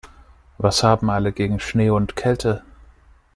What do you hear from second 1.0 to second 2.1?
alle gegen Schnee